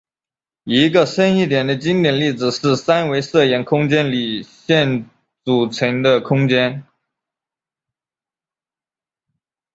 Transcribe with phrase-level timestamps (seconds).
[0.63, 5.07] 一个深一点的经典例子是三维射影空间里线
[5.43, 6.83] 组成的空间。